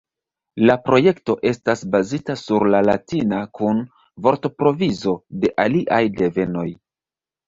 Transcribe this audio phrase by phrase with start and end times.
[0.67, 3.81] La projekto estas bazita sur la latina kun
[4.29, 5.13] vortprovizo
[5.45, 6.65] de aliaj devenoj.